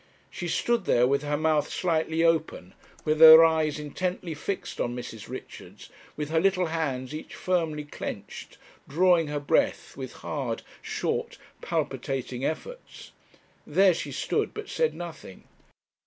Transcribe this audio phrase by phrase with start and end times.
[0.31, 2.73] She stood there, with her mouth slightly open,
[3.05, 5.29] with her eyes intently fixed on Mrs.
[5.29, 8.57] Richards, with her little hands each firmly clenched,
[8.89, 13.11] drawing her breath with hard, short, palpitating efforts.
[13.67, 15.43] There she stood, but said nothing.